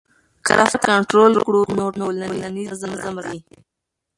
که 0.45 0.51
رفتار 0.59 0.81
کنټرول 0.89 1.33
کړو 1.45 1.61
نو 1.77 1.85
ټولنیز 1.97 2.71
نظم 2.91 3.15
راځي. 3.25 3.55